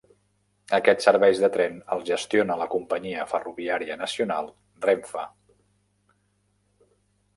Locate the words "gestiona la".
2.07-2.67